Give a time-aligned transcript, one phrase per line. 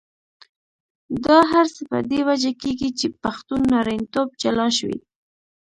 [1.25, 4.99] دا هر څه په دې وجه کېږي چې پښتون نارینتوب جلا شوی.